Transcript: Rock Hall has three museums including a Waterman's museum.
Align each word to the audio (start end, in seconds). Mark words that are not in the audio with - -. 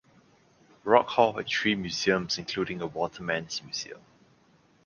Rock 0.83 1.09
Hall 1.09 1.33
has 1.33 1.45
three 1.47 1.75
museums 1.75 2.39
including 2.39 2.81
a 2.81 2.87
Waterman's 2.87 3.61
museum. 3.61 4.01